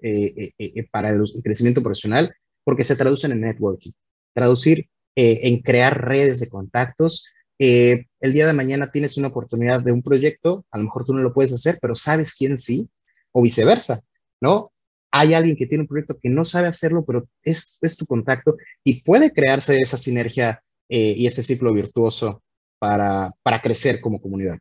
[0.00, 0.52] eh,
[0.90, 3.92] para el, crecimiento profesional porque se traducen en networking,
[4.34, 7.26] traducir en crear redes de contactos.
[7.58, 11.22] El día de mañana tienes una oportunidad de un proyecto, a lo mejor tú no
[11.22, 12.88] lo puedes hacer, pero sabes quién sí,
[13.32, 14.00] o viceversa,
[14.40, 14.72] ¿no?
[15.16, 18.56] hay alguien que tiene un proyecto que no sabe hacerlo, pero es, es tu contacto
[18.82, 22.42] y puede crearse esa sinergia eh, y este ciclo virtuoso
[22.80, 24.58] para, para crecer como comunidad.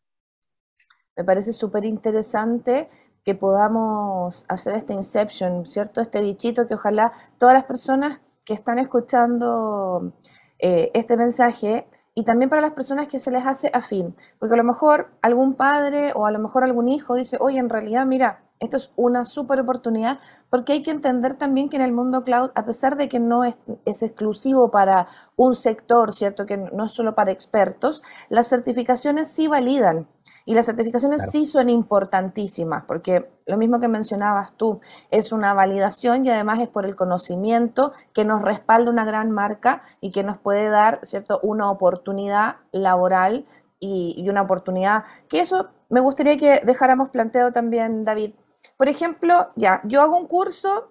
[1.17, 2.87] Me parece súper interesante
[3.25, 6.01] que podamos hacer este Inception, ¿cierto?
[6.01, 10.13] Este bichito que ojalá todas las personas que están escuchando
[10.59, 14.57] eh, este mensaje y también para las personas que se les hace afín, porque a
[14.57, 18.43] lo mejor algún padre o a lo mejor algún hijo dice, oye, en realidad, mira,
[18.63, 22.51] esto es una súper oportunidad porque hay que entender también que en el mundo cloud,
[22.55, 26.45] a pesar de que no es, exclusivo para un sector, ¿cierto?
[26.45, 30.07] Que no es solo para expertos, las certificaciones sí validan
[30.45, 34.79] y las certificaciones sí son importantísimas porque lo mismo que mencionabas tú,
[35.11, 39.83] es una validación y además es por el conocimiento que nos respalda una gran marca
[39.99, 41.41] y que nos puede dar, ¿cierto?
[41.43, 43.45] Una oportunidad laboral
[43.81, 48.31] y, y una oportunidad que eso me gustaría que dejáramos planteado también, David.
[48.77, 50.89] Por ejemplo, ya, yo hago un curso,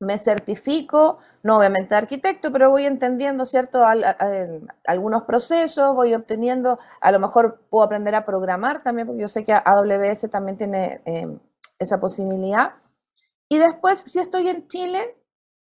[0.00, 3.84] me certifico, no obviamente arquitecto, pero voy entendiendo, ¿cierto?
[4.86, 9.44] algunos procesos, voy obteniendo, a lo mejor puedo aprender a programar también, porque yo sé
[9.44, 11.38] que AWS también tiene em,
[11.78, 12.74] esa posibilidad.
[13.48, 15.16] Y después, si estoy en Chile,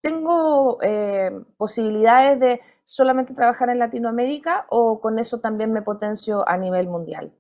[0.03, 6.57] tengo em, posibilidades de solamente trabajar en Latinoamérica o con eso también me potencio a
[6.57, 7.33] nivel mundial.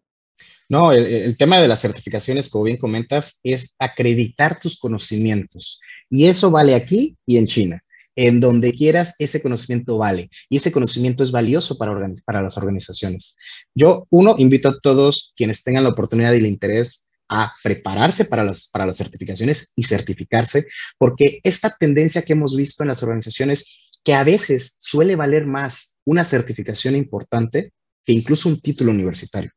[0.70, 5.80] No, el, tema de las certificaciones, como bien comentas, es acreditar tus conocimientos.
[6.08, 7.82] Y eso vale aquí y en China.
[8.14, 10.30] En donde quieras, ese conocimiento vale.
[10.48, 11.92] Y ese conocimiento es valioso para,
[12.24, 13.34] para las organizaciones.
[13.74, 18.44] Yo, uno, invito a todos quienes tengan la oportunidad y el interés a prepararse para
[18.44, 20.66] las, para las certificaciones y certificarse,
[20.98, 25.96] porque esta tendencia que hemos visto en las organizaciones, que a veces suele valer más
[26.04, 27.72] una certificación importante
[28.04, 29.50] que incluso un título universitario.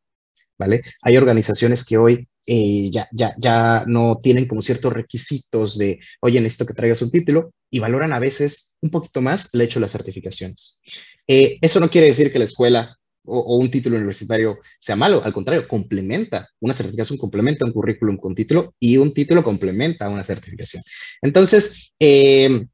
[0.57, 0.83] ¿Vale?
[1.01, 6.41] Hay organizaciones que hoy eh, ya, ya, ya no tienen como ciertos requisitos de, oye,
[6.41, 9.85] necesito que traigas un título y valoran a veces un poquito más el hecho de
[9.85, 10.79] las certificaciones.
[11.27, 15.33] Eh, eso no quiere decir que la escuela o, un título universitario sea malo, al
[15.33, 20.83] contrario, complementa, una certificación complementa un currículum con título y un título complementa una certificación.
[21.21, 22.65] Entonces, eh,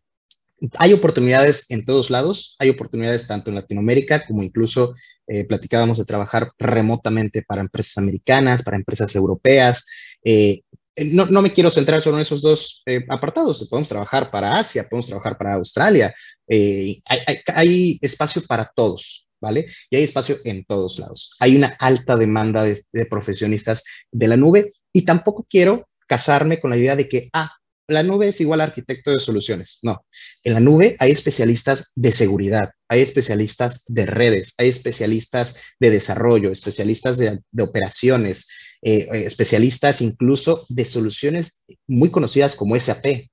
[0.77, 4.95] hay oportunidades en todos lados, hay oportunidades tanto en Latinoamérica como incluso
[5.27, 9.85] eh, platicábamos de trabajar remotamente para empresas americanas, para empresas europeas.
[10.23, 10.61] Eh,
[10.97, 14.85] no, no, me quiero centrar solo en esos dos eh, apartados, podemos trabajar para Asia,
[14.89, 16.13] podemos trabajar para Australia,
[16.47, 17.01] hay,
[17.55, 19.67] hay, espacio para todos, ¿vale?
[19.89, 21.35] Y hay espacio en todos lados.
[21.39, 26.71] Hay una alta demanda de, de profesionistas de la nube y tampoco quiero casarme con
[26.71, 27.51] la idea de que, ah,
[27.89, 29.79] la nube es igual arquitecto de soluciones.
[29.81, 30.05] No,
[30.43, 36.51] en la nube hay especialistas de seguridad, hay especialistas de redes, hay especialistas de desarrollo,
[36.51, 38.47] especialistas de, operaciones,
[38.81, 43.29] eh, eh, especialistas incluso de soluciones muy conocidas como SAP,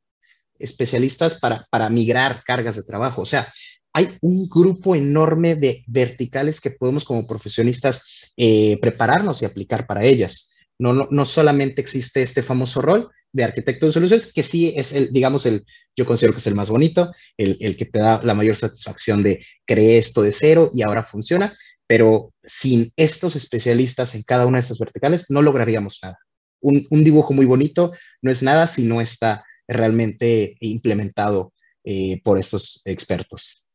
[0.59, 3.23] especialistas para, para migrar cargas de trabajo.
[3.23, 3.53] O sea,
[3.93, 10.05] hay un grupo enorme de verticales que podemos como profesionistas eh, prepararnos y aplicar para
[10.05, 10.51] ellas.
[10.79, 14.95] No, no, no solamente existe este famoso rol, de arquitecto de soluciones, que sí es
[14.95, 18.23] el, digamos, el, yo considero que es el más bonito, el, el que te da
[18.23, 24.15] la mayor satisfacción de creé esto de cero y ahora funciona, pero sin estos especialistas
[24.15, 26.19] en cada una de estas verticales no lograríamos nada.
[26.63, 31.53] Un, un dibujo muy bonito no es nada si no está realmente implementado
[31.85, 33.67] eh, por estos expertos.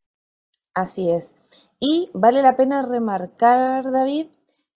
[0.74, 1.36] Así es.
[1.80, 4.28] Y vale la pena remarcar, David,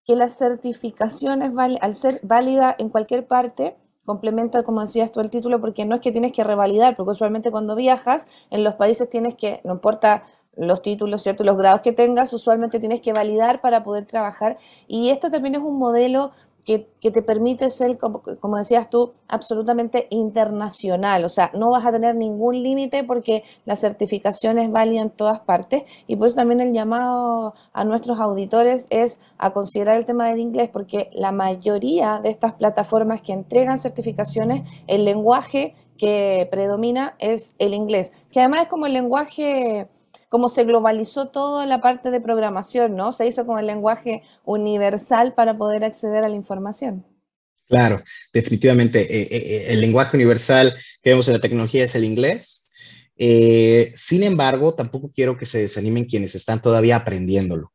[0.06, 3.76] que las certificaciones, al ser válida en cualquier parte,
[4.06, 7.52] complementa, como decías tú, el título, porque no es que tienes que revalidar, porque usualmente
[7.52, 10.24] cuando viajas en los países tienes que, no importa
[10.56, 11.44] los títulos, ¿cierto?
[11.44, 14.58] Los grados que tengas, usualmente tienes que validar para poder trabajar.
[14.88, 16.32] Y esto también es un modelo
[16.66, 21.24] que, te permite ser, como, como, decías tú, absolutamente internacional.
[21.24, 25.40] O sea, no vas a tener ningún límite porque la certificación es válida en todas
[25.42, 25.84] partes.
[26.08, 30.40] Y por eso también el llamado a nuestros auditores es a considerar el tema del
[30.40, 37.56] inglés, porque la mayoría de estas plataformas que entregan certificaciones, el lenguaje que predomina es
[37.60, 39.88] el inglés, que además es como el lenguaje
[40.36, 43.14] como se globalizó todo la parte de programación, ¿no?
[43.14, 47.06] Se hizo con el lenguaje universal para poder acceder a la información.
[47.70, 49.00] Claro, definitivamente.
[49.04, 52.68] Eh, eh, eh, el lenguaje universal que vemos en la tecnología es el inglés.
[53.16, 57.72] sin embargo, tampoco quiero que se desanimen quienes están todavía aprendiéndolo.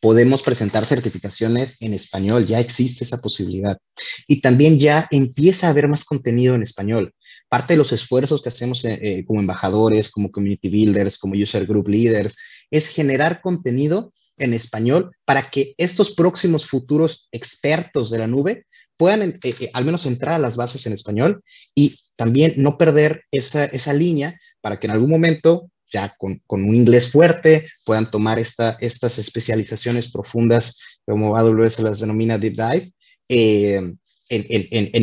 [0.00, 3.78] Podemos presentar certificaciones en español, ya existe esa posibilidad.
[4.26, 7.14] Y también ya empieza a haber más contenido en español
[7.50, 11.66] parte de los esfuerzos que hacemos eh, eh, como embajadores, como community builders, como user
[11.66, 12.38] group leaders,
[12.70, 19.40] es generar contenido en español para que estos próximos futuros expertos de la nube puedan
[19.42, 21.42] eh, al menos entrar a las bases en español
[21.74, 26.74] y también no perder esa, esa línea para que en algún momento, ya con, un
[26.74, 32.92] inglés fuerte, puedan tomar esta, estas especializaciones profundas, como AWS las denomina deep dive,
[33.28, 33.98] en,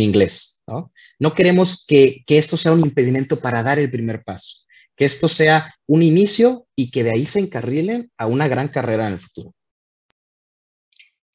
[0.01, 0.56] inglés.
[0.67, 0.91] ¿No?
[1.19, 4.63] No queremos que, que esto sea un impedimento para dar el primer paso.
[4.95, 9.07] que esto sea un inicio y que de ahí se encarrilen a una gran carrera
[9.07, 9.53] en el futuro.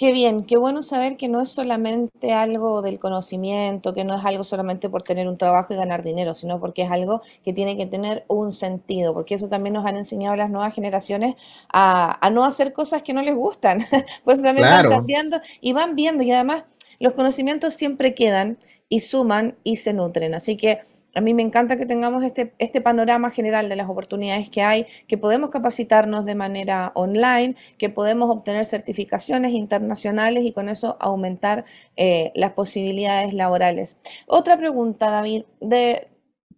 [0.03, 4.25] Qué bien, qué bueno saber que no es solamente algo del conocimiento, que no es
[4.25, 7.77] algo solamente por tener un trabajo y ganar dinero, sino porque es algo que tiene
[7.77, 11.37] que tener un sentido, porque eso también nos han enseñado las nuevas generaciones
[11.73, 13.79] a, no hacer cosas que no les gustan.
[14.25, 16.65] por eso también van cambiando y van viendo y además
[16.99, 18.59] los conocimientos siempre quedan
[18.93, 20.35] y suman y se nutren.
[20.35, 20.81] Así que
[21.15, 24.87] a mí me encanta que tengamos este, este panorama general de las oportunidades que hay,
[25.09, 31.65] que podemos capacitarnos de manera online, que podemos obtener certificaciones internacionales y con eso aumentar
[31.97, 33.97] eh, las posibilidades laborales.
[34.27, 36.09] Otra pregunta, David, de,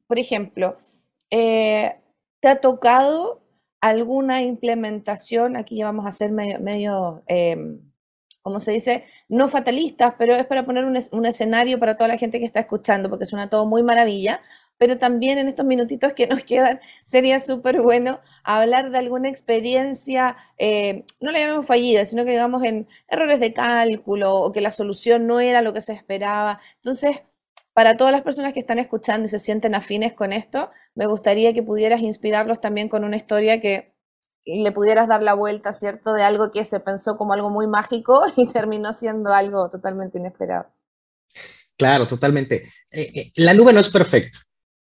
[0.09, 0.77] por ejemplo,
[1.31, 1.95] eh,
[2.41, 3.43] ¿te ha tocado
[3.81, 5.57] alguna implementación?
[5.57, 6.59] Aquí ya vamos a medio...
[6.59, 7.94] medio em,
[8.45, 12.39] como se dice, no fatalistas, pero es para poner un, escenario para toda la gente
[12.41, 14.43] que está escuchando, porque suena todo muy maravilla,
[14.77, 20.37] pero también en estos minutitos que nos quedan sería súper bueno hablar de alguna experiencia,
[20.59, 24.71] eh, no la llamemos fallida, sino que digamos en errores de cálculo o que la
[24.71, 26.61] solución no era lo que se esperaba.
[26.77, 27.23] Entonces,
[27.73, 31.55] para todas las personas que están escuchando y se sienten afines con esto, me gustaría
[31.55, 33.94] que pudieras inspirarlos también con una historia que
[34.45, 36.13] le pudieras dar la vuelta, ¿cierto?
[36.13, 40.67] De algo que se pensó como algo muy mágico y terminó siendo algo totalmente inesperado.
[41.77, 42.71] Claro, totalmente.
[42.91, 44.39] Eh, eh, la nube no es perfecta,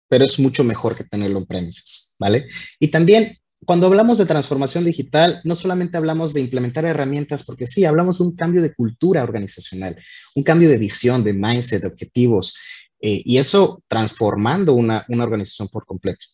[0.08, 2.46] pero es mucho mejor que tenerlo en premises, ¿vale?
[2.78, 7.84] Y también cuando hablamos de transformación digital, no solamente hablamos de implementar herramientas, porque sí,
[7.84, 9.96] hablamos de un cambio de cultura organizacional,
[10.34, 12.56] un cambio de visión, de mindset, de objetivos,
[13.00, 16.26] eh, y eso transformando una, una organización por completo.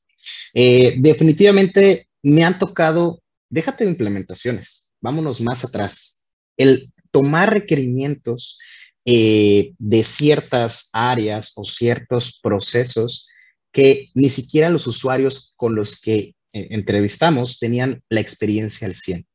[0.53, 6.23] definitivamente me han tocado, déjate de implementaciones, vámonos más atrás.
[6.57, 8.59] El tomar requerimientos
[9.05, 13.29] eh, de ciertas áreas o ciertos procesos
[13.73, 19.27] que ni siquiera los usuarios con los que eh, entrevistamos tenían la experiencia al 100.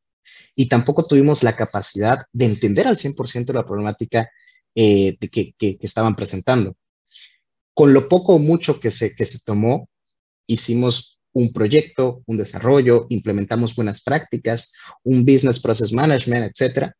[0.55, 4.29] Y tampoco tuvimos la capacidad de entender al 100% la problemática
[4.75, 6.75] eh, que, que, estaban presentando.
[7.73, 9.89] Con lo poco o mucho que se, que se tomó,
[10.47, 14.73] hicimos un proyecto, un desarrollo, implementamos buenas prácticas,
[15.03, 16.95] un business process management, etcétera.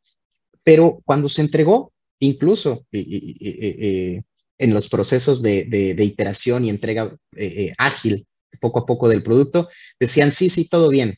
[0.62, 8.28] Pero cuando se entregó, incluso en los procesos de, iteración y entrega eh, eh, ágil,
[8.60, 9.70] poco a poco del producto,
[10.00, 11.18] decían, sí, sí, todo bien.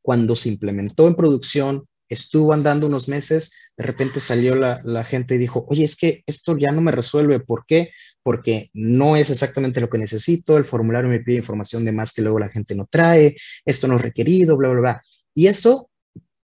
[0.00, 5.38] Cuando se implementó en producción, estuvo andando unos meses, de repente salió la, gente y
[5.38, 7.40] dijo, oye, es que esto ya no me resuelve.
[7.40, 7.90] ¿Por qué?
[8.22, 12.22] porque no es exactamente lo que necesito, el formulario me pide información de más que
[12.22, 15.02] luego la gente no trae, esto no es requerido, bla, bla, bla.
[15.34, 15.90] Y eso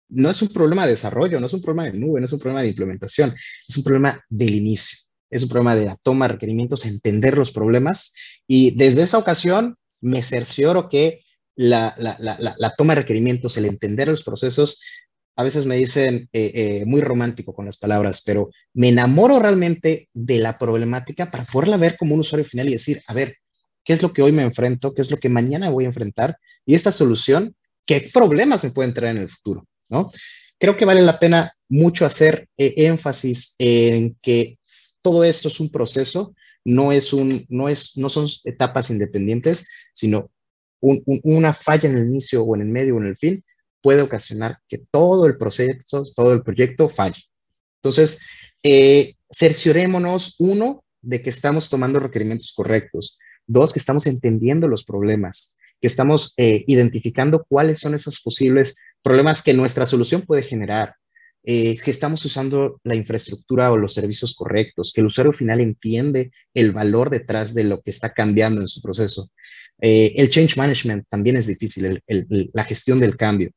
[0.09, 2.39] no es un problema de desarrollo, no es un problema de nube, no es un
[2.39, 3.35] problema de implementación,
[3.67, 4.99] es un problema del inicio,
[5.29, 8.13] es un problema de la toma de requerimientos, entender los problemas
[8.47, 11.21] y desde esa ocasión me cercioro que
[11.55, 11.95] la
[12.77, 14.79] toma de requerimientos, el entender los procesos,
[15.37, 20.09] a veces me dicen eh, eh, muy romántico con las palabras, pero me enamoro realmente
[20.11, 23.37] de la problemática para poderla ver como un usuario final y decir, a ver,
[23.83, 24.95] ¿qué es lo que hoy me enfrento?
[24.95, 26.39] ¿Qué es lo que mañana voy a enfrentar?
[26.65, 29.67] Y esta solución, ¿qué problemas me pueden traer en el futuro?
[29.89, 30.11] ¿no?
[30.57, 34.57] Creo que vale la pena mucho hacer eh, énfasis en que
[35.03, 36.33] todo esto es un proceso,
[36.65, 40.31] no, es un, no, es, no son etapas independientes, sino
[40.81, 43.43] una falla en el inicio o en el medio o en el fin
[43.87, 47.23] puede ocasionar que todo el proceso, todo el proyecto falle.
[47.81, 48.19] Entonces,
[48.61, 53.17] eh, cerciorémonos, uno, de que estamos tomando requerimientos correctos.
[53.45, 59.41] Dos, que estamos entendiendo los problemas, que estamos eh, identificando cuáles son esos posibles problemas
[59.41, 60.95] que nuestra solución puede generar,
[61.45, 66.31] eh, que estamos usando la infraestructura o los servicios correctos, que el usuario final entiende
[66.53, 69.29] el valor detrás de lo que está cambiando en su proceso.
[69.79, 72.03] Eh, el change management también es difícil,
[72.53, 73.51] la gestión del cambio.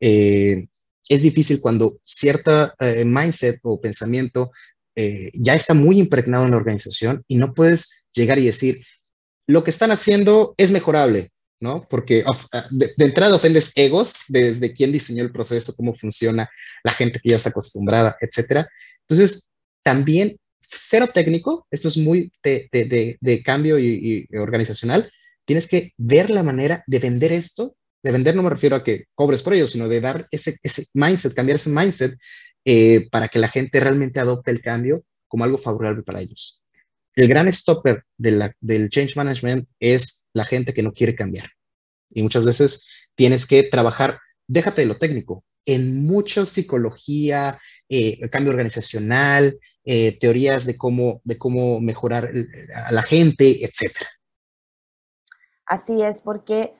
[0.00, 0.66] Eh,
[1.08, 4.52] es difícil cuando cierta eh, mindset o pensamiento
[4.94, 8.84] eh, ya está muy impregnado en la organización y no puedes llegar y decir,
[9.46, 11.86] lo que están haciendo es mejorable, ¿no?
[11.88, 16.48] Porque ah, de, entrada ofendes egos desde quién diseñó el proceso, cómo funciona,
[16.84, 18.68] la gente que ya está acostumbrada, etcétera.
[19.08, 19.48] Entonces,
[19.82, 20.36] también
[20.68, 25.10] cero técnico, esto es muy de, cambio y, organizacional,
[25.44, 29.06] tienes que ver la manera de vender esto de vender no me refiero a que
[29.14, 30.58] cobres por ello, sino de dar ese,
[30.94, 32.18] mindset, cambiar ese mindset
[32.64, 36.62] eh, para que la gente realmente adopte el cambio como algo favorable para ellos.
[37.14, 41.50] El gran stopper del change management es la gente que no quiere cambiar.
[42.08, 48.50] Y muchas veces tienes que trabajar, déjate de lo técnico, en mucha psicología, eh, cambio
[48.50, 52.32] organizacional, eh, teorías de cómo, de cómo mejorar
[52.74, 54.08] a la gente, etcétera.
[55.66, 56.72] Así es, porque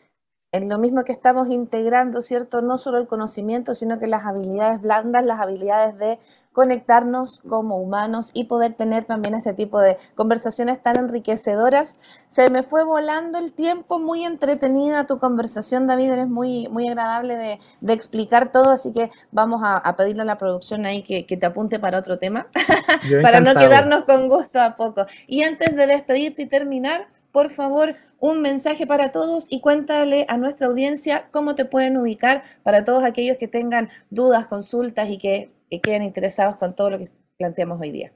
[0.52, 2.60] en lo mismo que estamos integrando, ¿cierto?
[2.60, 6.18] No solo el conocimiento, sino que las habilidades blandas, las habilidades de
[6.52, 11.96] conectarnos como humanos y poder tener también este tipo de conversaciones tan enriquecedoras.
[12.26, 17.36] Se me fue volando el tiempo, muy entretenida tu conversación, David, eres muy, muy agradable
[17.36, 21.46] de, explicar todo, así que vamos a, pedirle a la producción ahí que, que te
[21.46, 22.48] apunte para otro tema,
[23.22, 25.06] para no quedarnos con gusto a poco.
[25.28, 30.36] Y antes de despedirte y terminar, por favor, un mensaje para todos y cuéntale a
[30.36, 35.48] nuestra audiencia cómo te pueden ubicar para todos aquellos que tengan dudas, consultas y que,
[35.82, 37.08] queden interesados con todo lo que
[37.38, 38.12] planteamos hoy día.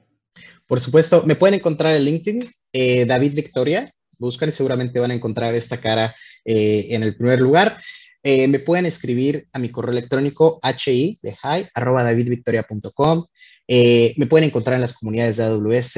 [0.67, 2.43] Por supuesto, me pueden encontrar en LinkedIn,
[2.73, 6.13] eh, David Victoria, buscan y seguramente van a encontrar esta cara
[6.43, 7.77] eh, en el primer lugar.
[8.21, 13.25] Eh, me pueden escribir a mi correo electrónico hi de hi, arroba davidvictoria.com.
[13.67, 15.97] me pueden encontrar en las comunidades de AWS,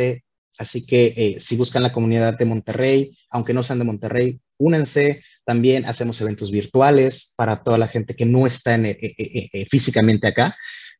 [0.57, 5.23] Así que eh, si buscan la comunidad de Monterrey, aunque no sean de Monterrey, únense.
[5.45, 10.55] También hacemos eventos virtuales para toda la gente que no está eh, eh, físicamente acá.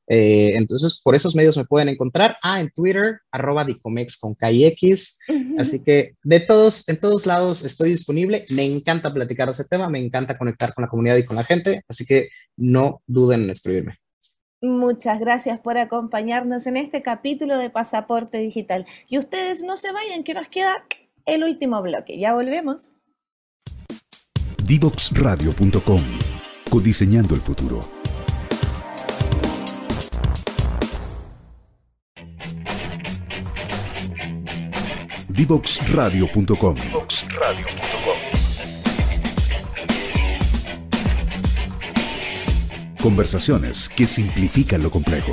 [0.09, 2.37] entonces, por esos medios me pueden encontrar.
[2.41, 5.19] Ah, en Twitter, arroba dicomex con KIX.
[5.59, 8.45] Así que de todos, en todos lados estoy disponible.
[8.49, 11.43] Me encanta platicar de ese tema, me encanta conectar con la comunidad y con la
[11.43, 11.83] gente.
[11.89, 13.97] Así que no duden en escribirme.
[14.61, 18.87] Muchas gracias por acompañarnos en este capítulo de Pasaporte Digital.
[19.07, 20.83] Y ustedes no se vayan, que nos queda
[21.25, 22.17] el último bloque.
[22.17, 22.95] Ya volvemos.
[24.65, 26.01] Divoxradio.com
[26.69, 27.87] Codiseñando el futuro.
[35.29, 36.77] Divoxradio.com
[43.07, 45.31] Conversaciones que simplifican lo complejo.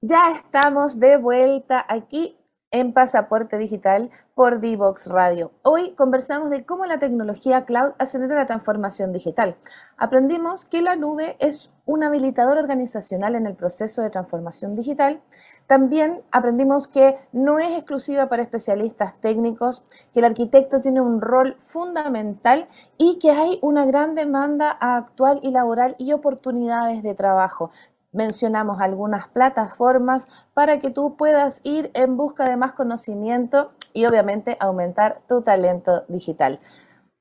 [0.00, 2.36] Ya estamos de vuelta aquí
[2.72, 5.52] en Pasaporte Digital por Divox Radio.
[5.62, 9.56] Hoy conversamos de cómo la tecnología cloud acelera la transformación digital.
[9.98, 15.20] Aprendimos que la nube es un habilitador organizacional en el proceso de transformación digital.
[15.66, 21.56] También aprendimos que no es exclusiva para especialistas técnicos, que el arquitecto tiene un rol
[21.58, 22.68] fundamental
[22.98, 27.70] y que hay una gran demanda actual y laboral y oportunidades de trabajo
[28.12, 34.56] mencionamos algunas plataformas para que tú puedas ir en busca de más conocimiento y obviamente
[34.60, 36.60] aumentar tu talento digital.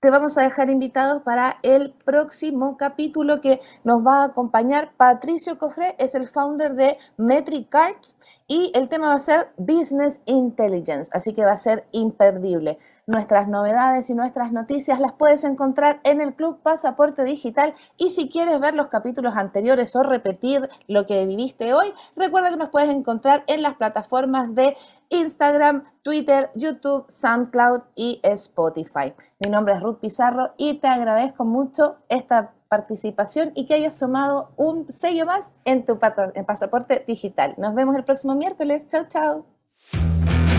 [0.02, 4.94] Te vamos a dejar invitados para el próximo capítulo que nos va a acompañar.
[4.98, 8.16] Patricio Cofré es el founder de Metric Cards
[8.48, 12.80] y el tema va a ser Business Intelligence, así que va a ser imperdible.
[13.12, 18.30] Nuestras novedades y nuestras noticias las puedes encontrar en el Club Pasaporte Digital y si
[18.30, 22.90] quieres ver los capítulos anteriores o repetir lo que viviste hoy, recuerda que nos puedes
[22.90, 24.78] encontrar en las plataformas de
[25.10, 29.14] Instagram, Twitter, YouTube, SoundCloud y Spotify.
[29.40, 34.52] Mi nombre es Ruth Pizarro y te agradezco mucho esta participación y que hayas sumado
[34.56, 37.56] un sello más en tu pasaporte digital.
[37.58, 38.88] Nos vemos el próximo miércoles.
[38.88, 40.51] Chao, chao.